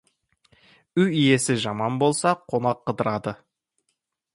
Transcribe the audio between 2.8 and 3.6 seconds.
қыдырады.